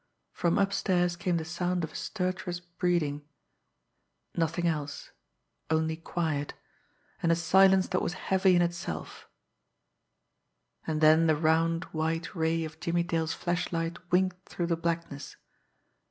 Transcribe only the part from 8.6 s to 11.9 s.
itself and then the round,